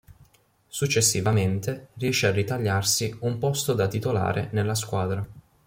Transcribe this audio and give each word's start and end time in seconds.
Successivamente 0.67 1.89
riesce 1.97 2.25
a 2.25 2.31
ritagliarsi 2.31 3.15
un 3.19 3.37
posto 3.37 3.73
da 3.75 3.87
titolare 3.87 4.49
nella 4.51 4.73
squadra. 4.73 5.23